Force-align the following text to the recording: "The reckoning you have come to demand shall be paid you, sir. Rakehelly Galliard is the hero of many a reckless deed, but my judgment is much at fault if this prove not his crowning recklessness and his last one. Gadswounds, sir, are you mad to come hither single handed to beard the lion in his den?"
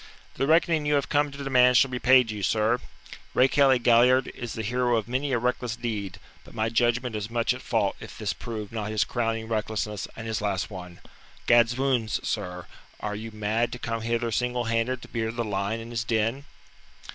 "The 0.33 0.47
reckoning 0.47 0.87
you 0.87 0.95
have 0.95 1.09
come 1.09 1.29
to 1.29 1.43
demand 1.43 1.77
shall 1.77 1.91
be 1.91 1.99
paid 1.99 2.31
you, 2.31 2.41
sir. 2.41 2.79
Rakehelly 3.35 3.77
Galliard 3.77 4.29
is 4.29 4.53
the 4.53 4.63
hero 4.63 4.95
of 4.97 5.07
many 5.07 5.31
a 5.31 5.37
reckless 5.37 5.75
deed, 5.75 6.17
but 6.43 6.55
my 6.55 6.69
judgment 6.69 7.15
is 7.15 7.29
much 7.29 7.53
at 7.53 7.61
fault 7.61 7.95
if 7.99 8.17
this 8.17 8.33
prove 8.33 8.71
not 8.71 8.89
his 8.89 9.03
crowning 9.03 9.47
recklessness 9.47 10.07
and 10.15 10.25
his 10.25 10.41
last 10.41 10.71
one. 10.71 11.01
Gadswounds, 11.45 12.19
sir, 12.27 12.65
are 12.99 13.15
you 13.15 13.29
mad 13.31 13.71
to 13.73 13.77
come 13.77 14.01
hither 14.01 14.31
single 14.31 14.63
handed 14.63 15.03
to 15.03 15.07
beard 15.07 15.35
the 15.35 15.43
lion 15.45 15.79
in 15.79 15.91
his 15.91 16.03
den?" 16.03 16.45